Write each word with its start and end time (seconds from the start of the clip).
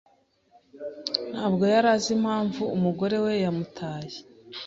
Ntabwo 1.31 1.63
yari 1.73 1.87
azi 1.95 2.09
impamvu 2.17 2.61
umugore 2.75 3.17
we 3.23 3.33
yamutaye. 3.43 4.17